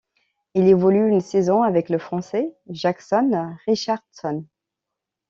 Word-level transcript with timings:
Il 0.55 0.67
évolue 0.67 1.09
une 1.11 1.21
saison 1.21 1.61
avec 1.61 1.87
le 1.87 1.99
Français 1.99 2.57
Jackson 2.69 3.53
Richardson. 3.67 4.43